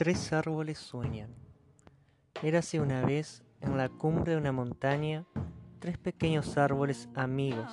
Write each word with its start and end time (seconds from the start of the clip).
Tres 0.00 0.32
árboles 0.32 0.78
sueñan. 0.78 1.28
Érase 2.42 2.80
una 2.80 3.04
vez, 3.04 3.42
en 3.60 3.76
la 3.76 3.90
cumbre 3.90 4.32
de 4.32 4.38
una 4.38 4.50
montaña, 4.50 5.26
tres 5.78 5.98
pequeños 5.98 6.56
árboles 6.56 7.10
amigos 7.14 7.70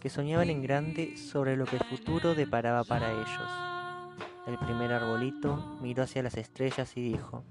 que 0.00 0.08
soñaban 0.08 0.48
en 0.48 0.62
grande 0.62 1.18
sobre 1.18 1.58
lo 1.58 1.66
que 1.66 1.76
el 1.76 1.84
futuro 1.84 2.34
deparaba 2.34 2.82
para 2.84 3.12
ellos. 3.12 3.50
El 4.46 4.56
primer 4.56 4.90
arbolito 4.90 5.76
miró 5.82 6.04
hacia 6.04 6.22
las 6.22 6.38
estrellas 6.38 6.96
y 6.96 7.02
dijo, 7.02 7.44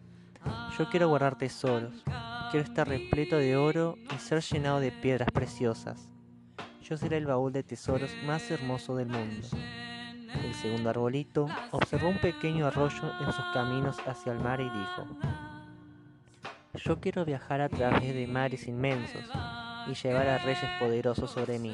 Yo 0.76 0.90
quiero 0.90 1.08
guardar 1.10 1.38
tesoros, 1.38 2.04
quiero 2.50 2.66
estar 2.66 2.88
repleto 2.88 3.38
de 3.38 3.58
oro 3.58 3.96
y 4.12 4.18
ser 4.18 4.42
llenado 4.42 4.80
de 4.80 4.92
piedras 4.92 5.30
preciosas. 5.32 6.10
Yo 6.82 6.98
seré 6.98 7.18
el 7.18 7.28
baúl 7.28 7.54
de 7.54 7.62
tesoros 7.62 8.10
más 8.26 8.50
hermoso 8.50 8.96
del 8.96 9.10
mundo. 9.10 9.48
Segundo 10.62 10.90
arbolito 10.90 11.48
observó 11.72 12.10
un 12.10 12.18
pequeño 12.18 12.68
arroyo 12.68 13.14
en 13.22 13.32
sus 13.32 13.46
caminos 13.54 13.98
hacia 14.06 14.34
el 14.34 14.40
mar 14.40 14.60
y 14.60 14.70
dijo, 14.70 15.08
Yo 16.74 17.00
quiero 17.00 17.24
viajar 17.24 17.62
a 17.62 17.70
través 17.70 18.14
de 18.14 18.28
mares 18.28 18.68
inmensos 18.68 19.24
y 19.88 19.94
llevar 19.94 20.28
a 20.28 20.38
reyes 20.40 20.70
poderosos 20.78 21.32
sobre 21.32 21.60
mí. 21.60 21.74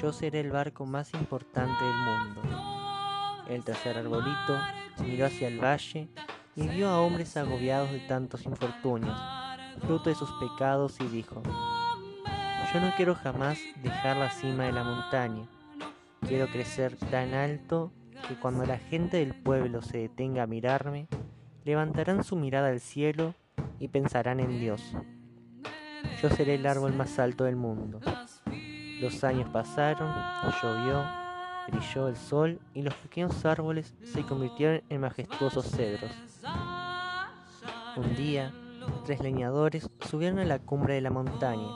Yo 0.00 0.10
seré 0.14 0.40
el 0.40 0.50
barco 0.50 0.86
más 0.86 1.12
importante 1.12 1.84
del 1.84 1.96
mundo. 1.96 2.40
El 3.50 3.62
tercer 3.62 3.98
arbolito 3.98 4.58
miró 5.04 5.26
hacia 5.26 5.48
el 5.48 5.62
valle 5.62 6.08
y 6.56 6.68
vio 6.68 6.88
a 6.88 6.98
hombres 6.98 7.36
agobiados 7.36 7.90
de 7.90 8.00
tantos 8.00 8.46
infortunios, 8.46 9.20
fruto 9.80 10.08
de 10.08 10.16
sus 10.16 10.30
pecados, 10.40 10.98
y 10.98 11.08
dijo, 11.08 11.42
Yo 12.72 12.80
no 12.80 12.90
quiero 12.96 13.14
jamás 13.14 13.58
dejar 13.82 14.16
la 14.16 14.30
cima 14.30 14.64
de 14.64 14.72
la 14.72 14.82
montaña 14.82 15.46
Quiero 16.32 16.48
crecer 16.48 16.96
tan 17.10 17.34
alto 17.34 17.92
que 18.26 18.40
cuando 18.40 18.64
la 18.64 18.78
gente 18.78 19.18
del 19.18 19.34
pueblo 19.34 19.82
se 19.82 19.98
detenga 19.98 20.44
a 20.44 20.46
mirarme, 20.46 21.06
levantarán 21.62 22.24
su 22.24 22.36
mirada 22.36 22.68
al 22.68 22.80
cielo 22.80 23.34
y 23.78 23.88
pensarán 23.88 24.40
en 24.40 24.58
Dios. 24.58 24.96
Yo 26.22 26.30
seré 26.30 26.54
el 26.54 26.64
árbol 26.64 26.94
más 26.94 27.18
alto 27.18 27.44
del 27.44 27.56
mundo. 27.56 28.00
Los 28.98 29.22
años 29.24 29.50
pasaron, 29.50 30.10
llovió, 30.62 31.04
brilló 31.68 32.08
el 32.08 32.16
sol 32.16 32.60
y 32.72 32.80
los 32.80 32.94
pequeños 32.94 33.44
árboles 33.44 33.94
se 34.02 34.22
convirtieron 34.22 34.82
en 34.88 35.02
majestuosos 35.02 35.66
cedros. 35.66 36.12
Un 37.94 38.16
día, 38.16 38.54
tres 39.04 39.20
leñadores 39.20 39.90
subieron 40.08 40.38
a 40.38 40.46
la 40.46 40.60
cumbre 40.60 40.94
de 40.94 41.02
la 41.02 41.10
montaña. 41.10 41.68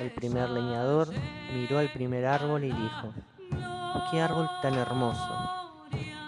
El 0.00 0.12
primer 0.12 0.48
leñador 0.48 1.08
miró 1.52 1.76
al 1.76 1.92
primer 1.92 2.24
árbol 2.24 2.64
y 2.64 2.68
dijo, 2.68 3.12
qué 4.10 4.20
árbol 4.20 4.48
tan 4.62 4.74
hermoso. 4.74 5.34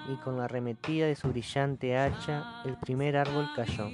Y 0.09 0.17
con 0.17 0.39
la 0.39 0.45
arremetida 0.45 1.07
de 1.07 1.15
su 1.15 1.29
brillante 1.29 1.97
hacha, 1.97 2.63
el 2.65 2.77
primer 2.77 3.17
árbol 3.17 3.49
cayó. 3.55 3.89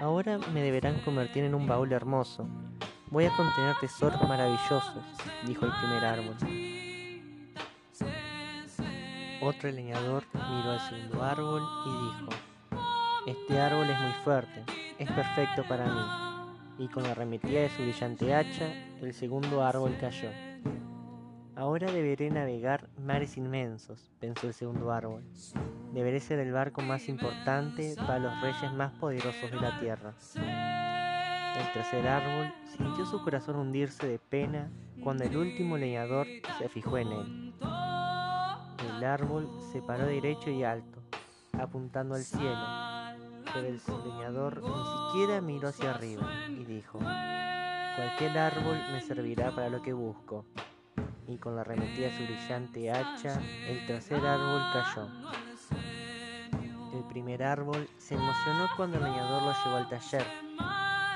Ahora 0.00 0.38
me 0.52 0.62
deberán 0.62 1.00
convertir 1.00 1.44
en 1.44 1.54
un 1.54 1.66
baúl 1.66 1.92
hermoso. 1.92 2.48
Voy 3.10 3.26
a 3.26 3.36
contener 3.36 3.76
tesoros 3.80 4.20
maravillosos, 4.28 5.04
dijo 5.46 5.66
el 5.66 5.72
primer 5.72 6.04
árbol. 6.04 6.36
Otro 9.40 9.70
leñador 9.70 10.24
miró 10.34 10.72
al 10.72 10.80
segundo 10.80 11.22
árbol 11.22 11.62
y 11.86 11.90
dijo, 11.90 12.28
Este 13.26 13.60
árbol 13.60 13.88
es 13.88 14.00
muy 14.00 14.12
fuerte, 14.24 14.64
es 14.98 15.10
perfecto 15.10 15.64
para 15.68 15.86
mí. 15.86 16.84
Y 16.84 16.88
con 16.88 17.02
la 17.02 17.10
arremetida 17.10 17.60
de 17.60 17.70
su 17.70 17.82
brillante 17.82 18.34
hacha, 18.34 18.72
el 19.00 19.12
segundo 19.14 19.64
árbol 19.64 19.96
cayó. 20.00 20.30
Ahora 21.58 21.90
deberé 21.90 22.30
navegar 22.30 22.88
mares 22.96 23.36
inmensos, 23.36 24.12
pensó 24.20 24.46
el 24.46 24.54
segundo 24.54 24.92
árbol. 24.92 25.24
Deberé 25.92 26.20
ser 26.20 26.38
el 26.38 26.52
barco 26.52 26.82
más 26.82 27.08
importante 27.08 27.96
para 27.96 28.20
los 28.20 28.40
reyes 28.40 28.72
más 28.74 28.92
poderosos 28.92 29.50
de 29.50 29.60
la 29.60 29.76
tierra. 29.80 30.14
El 30.36 31.72
tercer 31.72 32.06
árbol 32.06 32.54
sintió 32.64 33.04
su 33.06 33.20
corazón 33.24 33.56
hundirse 33.56 34.06
de 34.06 34.20
pena 34.20 34.70
cuando 35.02 35.24
el 35.24 35.36
último 35.36 35.76
leñador 35.76 36.28
se 36.58 36.68
fijó 36.68 36.96
en 36.96 37.08
él. 37.08 37.54
El 38.96 39.04
árbol 39.04 39.50
se 39.72 39.82
paró 39.82 40.06
derecho 40.06 40.50
y 40.50 40.62
alto, 40.62 41.00
apuntando 41.54 42.14
al 42.14 42.22
cielo, 42.22 42.54
pero 43.52 43.66
el 43.66 43.80
leñador 44.04 44.62
ni 44.62 45.10
siquiera 45.10 45.40
miró 45.40 45.70
hacia 45.70 45.92
arriba 45.92 46.30
y 46.48 46.64
dijo, 46.64 47.00
cualquier 47.00 48.38
árbol 48.38 48.78
me 48.92 49.00
servirá 49.00 49.50
para 49.50 49.68
lo 49.70 49.82
que 49.82 49.92
busco 49.92 50.44
y 51.28 51.36
con 51.36 51.54
la 51.54 51.60
arremetida 51.60 52.10
su 52.16 52.24
brillante 52.24 52.90
hacha, 52.90 53.40
el 53.68 53.86
tercer 53.86 54.24
árbol 54.24 54.62
cayó. 54.72 55.08
El 56.94 57.04
primer 57.04 57.42
árbol 57.42 57.88
se 57.98 58.14
emocionó 58.14 58.66
cuando 58.76 58.96
el 58.96 59.04
leñador 59.04 59.42
lo 59.42 59.52
llevó 59.52 59.76
al 59.76 59.88
taller, 59.90 60.24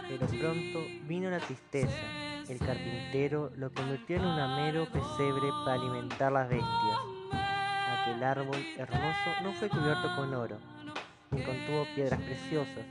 pero 0.07 0.27
pronto 0.27 0.81
vino 1.09 1.31
la 1.31 1.41
tristeza. 1.41 2.03
El 2.49 2.59
carpintero 2.59 3.51
lo 3.57 3.73
convirtió 3.73 4.17
en 4.17 4.27
un 4.27 4.39
amero 4.39 4.87
pesebre 4.93 5.49
para 5.65 5.81
alimentar 5.81 6.31
las 6.31 6.49
bestias. 6.49 6.99
Aquel 7.33 8.23
árbol 8.23 8.59
hermoso 8.77 9.31
no 9.43 9.53
fue 9.55 9.71
cubierto 9.71 10.15
con 10.15 10.35
oro, 10.35 10.59
ni 11.31 11.43
contuvo 11.43 11.87
piedras 11.95 12.21
preciosas, 12.21 12.85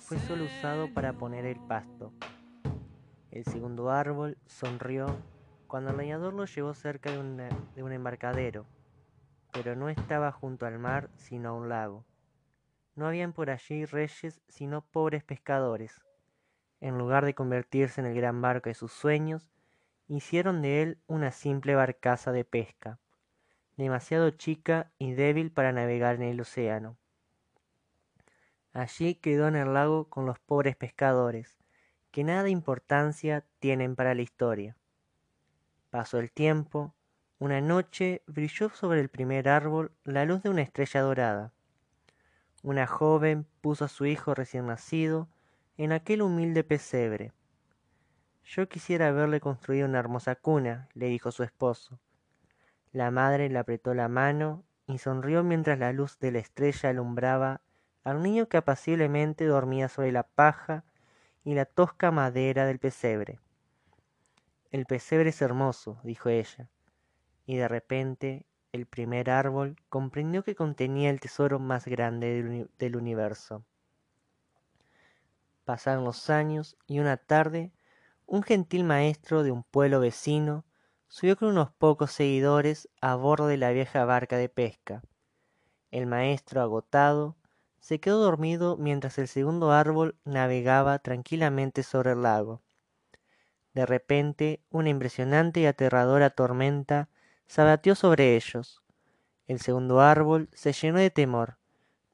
fue 0.00 0.18
solo 0.20 0.44
usado 0.44 0.88
para 0.94 1.12
poner 1.12 1.44
el 1.44 1.58
pasto. 1.66 2.12
El 3.30 3.44
segundo 3.44 3.90
árbol 3.90 4.38
sonrió 4.46 5.18
cuando 5.66 5.90
el 5.90 5.96
leñador 5.96 6.34
lo 6.34 6.44
llevó 6.44 6.74
cerca 6.74 7.10
de, 7.10 7.18
un 7.18 7.92
embarcadero, 7.92 8.66
pero 9.52 9.74
no 9.74 9.88
estaba 9.88 10.32
junto 10.32 10.66
al 10.66 10.78
mar, 10.78 11.10
sino 11.16 11.48
a 11.48 11.52
un 11.52 11.68
lago. 11.68 12.04
No 12.94 13.06
habían 13.06 13.32
por 13.32 13.50
allí 13.50 13.84
reyes, 13.84 14.40
sino 14.48 14.82
pobres 14.82 15.24
pescadores. 15.24 16.00
En 16.80 16.98
lugar 16.98 17.24
de 17.24 17.34
convertirse 17.34 18.00
en 18.00 18.06
el 18.06 18.14
gran 18.14 18.40
barco 18.40 18.68
de 18.68 18.74
sus 18.74 18.92
sueños, 18.92 19.50
hicieron 20.08 20.62
de 20.62 20.82
él 20.82 20.98
una 21.06 21.32
simple 21.32 21.74
barcaza 21.74 22.32
de 22.32 22.44
pesca, 22.44 22.98
demasiado 23.76 24.30
chica 24.30 24.92
y 24.98 25.14
débil 25.14 25.50
para 25.50 25.72
navegar 25.72 26.16
en 26.16 26.22
el 26.22 26.40
océano. 26.40 26.96
Allí 28.72 29.14
quedó 29.14 29.48
en 29.48 29.56
el 29.56 29.72
lago 29.74 30.08
con 30.10 30.26
los 30.26 30.38
pobres 30.38 30.76
pescadores, 30.76 31.58
que 32.10 32.24
nada 32.24 32.48
importancia 32.48 33.46
tienen 33.58 33.96
para 33.96 34.14
la 34.14 34.22
historia. 34.22 34.76
Pasó 35.96 36.18
el 36.18 36.30
tiempo. 36.30 36.94
Una 37.38 37.62
noche 37.62 38.22
brilló 38.26 38.68
sobre 38.68 39.00
el 39.00 39.08
primer 39.08 39.48
árbol 39.48 39.92
la 40.04 40.26
luz 40.26 40.42
de 40.42 40.50
una 40.50 40.60
estrella 40.60 41.00
dorada. 41.00 41.54
Una 42.62 42.86
joven 42.86 43.46
puso 43.62 43.86
a 43.86 43.88
su 43.88 44.04
hijo 44.04 44.34
recién 44.34 44.66
nacido 44.66 45.26
en 45.78 45.92
aquel 45.92 46.20
humilde 46.20 46.64
pesebre. 46.64 47.32
Yo 48.44 48.68
quisiera 48.68 49.08
haberle 49.08 49.40
construido 49.40 49.88
una 49.88 49.98
hermosa 49.98 50.34
cuna, 50.34 50.90
le 50.92 51.06
dijo 51.06 51.32
su 51.32 51.42
esposo. 51.44 51.98
La 52.92 53.10
madre 53.10 53.48
le 53.48 53.58
apretó 53.58 53.94
la 53.94 54.08
mano 54.08 54.64
y 54.86 54.98
sonrió 54.98 55.44
mientras 55.44 55.78
la 55.78 55.94
luz 55.94 56.18
de 56.18 56.30
la 56.30 56.40
estrella 56.40 56.90
alumbraba 56.90 57.62
al 58.04 58.22
niño 58.22 58.50
que 58.50 58.58
apaciblemente 58.58 59.46
dormía 59.46 59.88
sobre 59.88 60.12
la 60.12 60.24
paja 60.24 60.84
y 61.42 61.54
la 61.54 61.64
tosca 61.64 62.10
madera 62.10 62.66
del 62.66 62.80
pesebre. 62.80 63.40
El 64.76 64.84
pesebre 64.84 65.30
es 65.30 65.40
hermoso, 65.40 65.98
dijo 66.04 66.28
ella, 66.28 66.68
y 67.46 67.56
de 67.56 67.66
repente 67.66 68.44
el 68.72 68.84
primer 68.84 69.30
árbol 69.30 69.76
comprendió 69.88 70.44
que 70.44 70.54
contenía 70.54 71.08
el 71.08 71.18
tesoro 71.18 71.58
más 71.58 71.86
grande 71.86 72.68
del, 72.76 72.96
universo. 72.96 73.64
Pasaron 75.64 76.04
los 76.04 76.28
años 76.28 76.76
y 76.86 76.98
una 76.98 77.16
tarde 77.16 77.72
un 78.26 78.42
gentil 78.42 78.84
maestro 78.84 79.42
de 79.42 79.50
un 79.50 79.62
pueblo 79.62 79.98
vecino 79.98 80.66
subió 81.08 81.38
con 81.38 81.48
unos 81.48 81.70
pocos 81.70 82.12
seguidores 82.12 82.90
a 83.00 83.14
bordo 83.14 83.46
de 83.46 83.56
la 83.56 83.70
vieja 83.70 84.04
barca 84.04 84.36
de 84.36 84.50
pesca. 84.50 85.00
El 85.90 86.06
maestro, 86.06 86.60
agotado, 86.60 87.38
se 87.80 87.98
quedó 87.98 88.18
dormido 88.18 88.76
mientras 88.76 89.16
el 89.16 89.28
segundo 89.28 89.72
árbol 89.72 90.18
navegaba 90.26 90.98
tranquilamente 90.98 91.82
sobre 91.82 92.12
el 92.12 92.20
lago. 92.20 92.60
De 93.76 93.84
repente, 93.84 94.62
una 94.70 94.88
impresionante 94.88 95.60
y 95.60 95.66
aterradora 95.66 96.30
tormenta 96.30 97.10
se 97.46 97.60
abatió 97.60 97.94
sobre 97.94 98.34
ellos. 98.34 98.82
El 99.48 99.60
segundo 99.60 100.00
árbol 100.00 100.48
se 100.54 100.72
llenó 100.72 100.98
de 100.98 101.10
temor, 101.10 101.58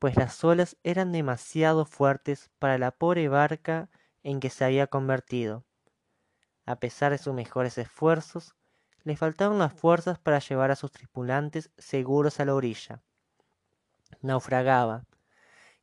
pues 0.01 0.17
las 0.17 0.43
olas 0.43 0.77
eran 0.83 1.13
demasiado 1.13 1.85
fuertes 1.85 2.51
para 2.59 2.79
la 2.79 2.91
pobre 2.91 3.29
barca 3.29 3.91
en 4.25 4.41
que 4.41 4.51
se 4.51 4.65
había 4.65 4.89
convertido. 4.89 5.63
A 6.67 6.81
pesar 6.81 7.13
de 7.13 7.19
sus 7.19 7.33
mejores 7.33 7.79
esfuerzos, 7.79 8.57
le 9.05 9.17
faltaban 9.17 9.61
las 9.61 9.73
fuerzas 9.73 10.19
para 10.19 10.41
llevar 10.41 10.73
a 10.73 10.77
sus 10.77 10.91
tripulantes 10.91 11.71
seguros 11.79 12.41
a 12.41 12.45
la 12.45 12.57
orilla. 12.57 13.03
Naufragaba. 14.21 15.05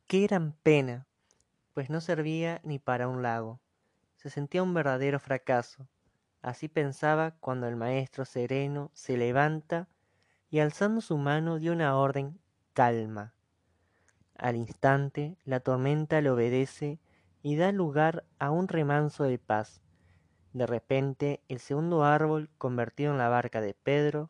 Qué 0.07 0.27
gran 0.27 0.51
pena, 0.61 1.07
pues 1.73 1.89
no 1.89 2.01
servía 2.01 2.59
ni 2.65 2.79
para 2.79 3.07
un 3.07 3.23
lago 3.23 3.61
se 4.19 4.29
sentía 4.29 4.61
un 4.61 4.73
verdadero 4.73 5.17
fracaso. 5.17 5.87
Así 6.41 6.67
pensaba 6.67 7.37
cuando 7.39 7.69
el 7.69 7.77
maestro 7.77 8.25
sereno 8.25 8.91
se 8.93 9.15
levanta 9.15 9.87
y 10.49 10.59
alzando 10.59 10.99
su 10.99 11.17
mano 11.17 11.57
dio 11.57 11.71
una 11.71 11.95
orden 11.97 12.37
calma. 12.73 13.33
Al 14.35 14.57
instante, 14.57 15.37
la 15.45 15.61
tormenta 15.61 16.19
le 16.19 16.31
obedece 16.31 16.99
y 17.41 17.55
da 17.55 17.71
lugar 17.71 18.25
a 18.39 18.51
un 18.51 18.67
remanso 18.67 19.23
de 19.23 19.39
paz. 19.39 19.81
De 20.51 20.67
repente, 20.67 21.41
el 21.47 21.59
segundo 21.59 22.03
árbol, 22.03 22.49
convertido 22.57 23.13
en 23.13 23.19
la 23.19 23.29
barca 23.29 23.61
de 23.61 23.73
Pedro, 23.73 24.29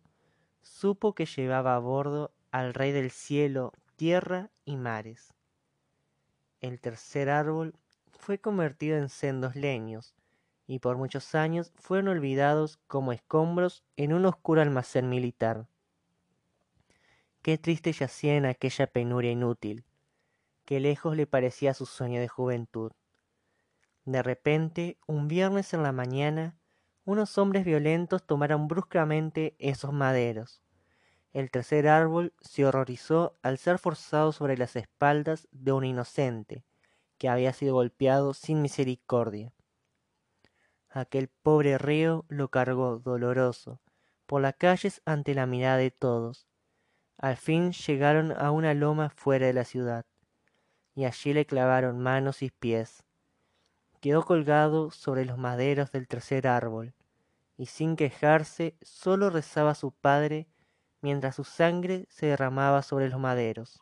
supo 0.61 1.15
que 1.15 1.25
llevaba 1.25 1.75
a 1.75 1.79
bordo 1.79 2.31
al 2.51 2.75
Rey 2.75 2.91
del 2.91 3.09
cielo, 3.09 3.73
tierra 3.95 4.51
y 4.65 4.77
mares. 4.77 5.33
El 6.61 6.79
tercer 6.79 7.31
árbol 7.31 7.73
fue 8.19 8.37
convertido 8.37 8.97
en 8.97 9.09
sendos 9.09 9.55
leños, 9.55 10.13
y 10.67 10.79
por 10.79 10.97
muchos 10.97 11.33
años 11.33 11.73
fueron 11.77 12.09
olvidados 12.09 12.77
como 12.85 13.11
escombros 13.11 13.83
en 13.95 14.13
un 14.13 14.25
oscuro 14.25 14.61
almacén 14.61 15.09
militar. 15.09 15.67
Qué 17.41 17.57
triste 17.57 17.91
yacía 17.91 18.35
en 18.35 18.45
aquella 18.45 18.85
penuria 18.85 19.31
inútil, 19.31 19.85
qué 20.65 20.79
lejos 20.79 21.15
le 21.15 21.25
parecía 21.25 21.73
su 21.73 21.85
sueño 21.85 22.19
de 22.19 22.27
juventud. 22.27 22.91
De 24.05 24.21
repente, 24.21 24.99
un 25.07 25.27
viernes 25.27 25.73
en 25.73 25.81
la 25.81 25.91
mañana, 25.91 26.55
unos 27.05 27.37
hombres 27.37 27.65
violentos 27.65 28.23
tomaron 28.23 28.67
bruscamente 28.67 29.55
esos 29.57 29.93
maderos. 29.93 30.61
El 31.31 31.49
tercer 31.49 31.87
árbol 31.87 32.33
se 32.41 32.65
horrorizó 32.65 33.37
al 33.41 33.57
ser 33.57 33.79
forzado 33.79 34.31
sobre 34.31 34.57
las 34.57 34.75
espaldas 34.75 35.47
de 35.51 35.71
un 35.71 35.85
inocente, 35.85 36.63
que 37.19 37.29
había 37.29 37.53
sido 37.53 37.75
golpeado 37.75 38.33
sin 38.33 38.63
misericordia. 38.63 39.53
Aquel 40.89 41.27
pobre 41.27 41.77
reo 41.77 42.25
lo 42.29 42.47
cargó 42.47 42.97
doloroso 42.97 43.79
por 44.25 44.41
las 44.41 44.55
calles 44.55 45.01
ante 45.05 45.33
la 45.33 45.45
mirada 45.45 45.77
de 45.77 45.89
todos, 45.89 46.47
al 47.17 47.35
fin 47.35 47.71
llegaron 47.71 48.31
a 48.31 48.51
una 48.51 48.75
loma 48.75 49.09
fuera 49.09 49.47
de 49.47 49.53
la 49.53 49.65
ciudad, 49.65 50.05
y 50.95 51.05
allí 51.05 51.33
le 51.33 51.45
clavaron 51.45 51.99
manos 51.99 52.43
y 52.43 52.51
pies. 52.51 53.03
Quedó 54.01 54.23
colgado 54.23 54.91
sobre 54.91 55.25
los 55.25 55.37
maderos 55.37 55.91
del 55.91 56.07
tercer 56.07 56.47
árbol, 56.47 56.93
y 57.57 57.65
sin 57.65 57.95
quejarse 57.95 58.77
solo 58.81 59.29
rezaba 59.29 59.71
a 59.71 59.75
su 59.75 59.91
padre 59.91 60.47
mientras 61.01 61.35
su 61.35 61.43
sangre 61.43 62.05
se 62.09 62.27
derramaba 62.27 62.83
sobre 62.83 63.09
los 63.09 63.19
maderos. 63.19 63.81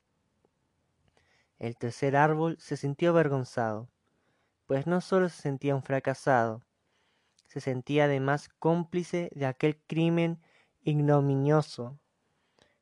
El 1.59 1.77
tercer 1.77 2.15
árbol 2.15 2.57
se 2.59 2.77
sintió 2.77 3.09
avergonzado, 3.09 3.89
pues 4.65 4.87
no 4.87 5.01
solo 5.01 5.29
se 5.29 5.41
sentía 5.41 5.75
un 5.75 5.83
fracasado, 5.83 6.63
se 7.45 7.61
sentía 7.61 8.05
además 8.05 8.49
cómplice 8.59 9.29
de 9.33 9.45
aquel 9.45 9.77
crimen 9.87 10.41
ignominioso 10.81 11.99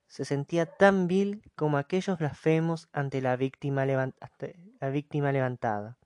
se 0.07 0.25
sentía 0.25 0.65
tan 0.65 1.07
vil 1.07 1.41
como 1.55 1.77
aquellos 1.77 2.17
blasfemos 2.17 2.87
ante 2.93 3.21
la 3.21 3.35
víctima, 3.35 3.85
la 3.85 4.89
víctima 4.89 5.31
levantada. 5.31 5.97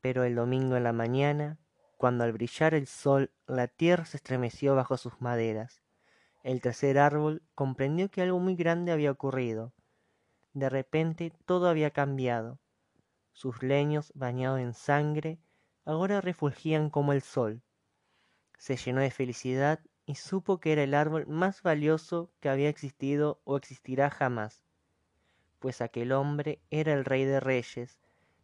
Pero 0.00 0.24
el 0.24 0.34
domingo 0.34 0.76
en 0.76 0.84
la 0.84 0.92
mañana, 0.92 1.58
cuando 1.96 2.24
al 2.24 2.32
brillar 2.32 2.74
el 2.74 2.86
sol 2.86 3.32
la 3.46 3.68
tierra 3.68 4.04
se 4.04 4.18
estremeció 4.18 4.74
bajo 4.74 4.96
sus 4.96 5.20
maderas, 5.20 5.82
el 6.42 6.60
tercer 6.60 6.98
árbol 6.98 7.42
comprendió 7.54 8.10
que 8.10 8.22
algo 8.22 8.38
muy 8.38 8.54
grande 8.54 8.92
había 8.92 9.10
ocurrido. 9.10 9.72
De 10.54 10.68
repente 10.68 11.32
todo 11.46 11.68
había 11.68 11.90
cambiado. 11.90 12.58
Sus 13.32 13.62
leños, 13.62 14.12
bañados 14.14 14.60
en 14.60 14.74
sangre, 14.74 15.38
ahora 15.84 16.20
refulgían 16.20 16.90
como 16.90 17.12
el 17.12 17.22
sol. 17.22 17.62
Se 18.58 18.76
llenó 18.76 19.00
de 19.00 19.10
felicidad 19.10 19.80
y 20.06 20.16
supo 20.16 20.58
que 20.58 20.72
era 20.72 20.82
el 20.82 20.94
árbol 20.94 21.26
más 21.26 21.62
valioso 21.62 22.30
que 22.40 22.48
había 22.48 22.68
existido 22.68 23.40
o 23.44 23.56
existirá 23.56 24.10
jamás, 24.10 24.64
pues 25.58 25.80
aquel 25.80 26.12
hombre 26.12 26.60
era 26.70 26.94
el 26.94 27.04
rey 27.04 27.24
de 27.24 27.40
reyes, 27.40 28.00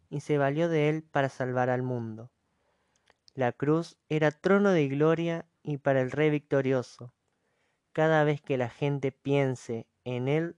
y 0.09 0.19
se 0.19 0.37
valió 0.37 0.69
de 0.69 0.89
él 0.89 1.03
para 1.03 1.29
salvar 1.29 1.69
al 1.69 1.81
mundo. 1.81 2.29
La 3.33 3.51
cruz 3.51 3.97
era 4.09 4.31
trono 4.31 4.71
de 4.71 4.87
gloria 4.87 5.45
y 5.63 5.77
para 5.77 6.01
el 6.01 6.11
rey 6.11 6.29
victorioso. 6.29 7.11
Cada 7.91 8.23
vez 8.23 8.41
que 8.41 8.57
la 8.57 8.69
gente 8.69 9.11
piense 9.11 9.87
en 10.03 10.27
él, 10.27 10.55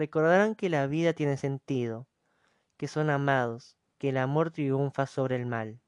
recordarán 0.00 0.54
que 0.54 0.70
la 0.70 0.86
vida 0.86 1.12
tiene 1.12 1.36
sentido, 1.36 2.08
que 2.78 2.88
son 2.88 3.10
amados, 3.10 3.76
que 3.98 4.08
el 4.08 4.16
amor 4.16 4.50
triunfa 4.50 5.04
sobre 5.04 5.36
el 5.36 5.44
mal. 5.44 5.78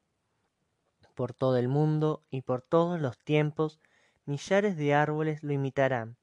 Por 1.14 1.32
todo 1.32 1.56
el 1.56 1.68
mundo 1.68 2.22
y 2.28 2.42
por 2.42 2.60
todos 2.60 3.00
los 3.00 3.18
tiempos, 3.18 3.80
millares 4.26 4.76
de 4.76 4.92
árboles 4.92 5.42
lo 5.42 5.54
imitarán, 5.54 6.18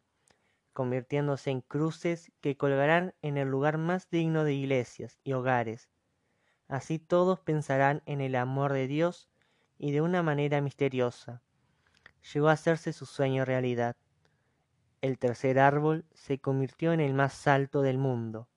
convirtiéndose 0.71 1.49
en 1.49 1.61
cruces 1.61 2.31
que 2.41 2.55
colgarán 2.57 3.15
en 3.23 3.39
el 3.39 3.47
lugar 3.47 3.79
más 3.79 4.07
digno 4.11 4.43
de 4.43 4.53
iglesias 4.53 5.17
y 5.23 5.33
hogares. 5.33 5.89
Así 6.67 6.99
todos 6.99 7.39
pensarán 7.39 8.03
en 8.05 8.21
el 8.21 8.35
amor 8.35 8.71
de 8.71 8.85
Dios 8.85 9.31
y 9.79 9.93
de 9.93 10.01
una 10.01 10.21
manera 10.21 10.61
misteriosa. 10.61 11.41
Llegó 12.31 12.49
a 12.49 12.53
hacerse 12.53 12.93
su 12.93 13.07
sueño 13.07 13.45
realidad. 13.45 13.95
El 15.01 15.17
tercer 15.17 15.59
árbol 15.59 16.05
se 16.13 16.39
convirtió 16.39 16.91
en 16.93 16.99
el 16.99 17.13
más 17.13 17.47
alto 17.47 17.81
del 17.81 17.97
mundo, 17.97 18.47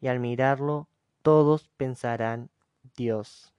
y 0.00 0.08
al 0.08 0.20
mirarlo 0.20 0.88
todos 1.22 1.68
pensarán 1.76 2.50
Dios. 2.96 3.54